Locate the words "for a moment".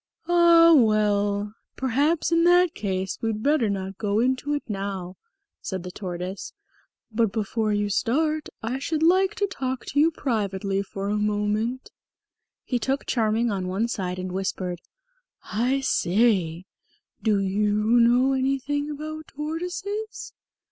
10.81-11.91